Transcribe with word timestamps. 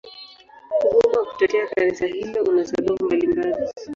Ugumu 0.85 1.15
wa 1.17 1.25
kutetea 1.25 1.67
Kanisa 1.67 2.05
hilo 2.05 2.43
una 2.43 2.65
sababu 2.65 3.05
mbalimbali. 3.05 3.69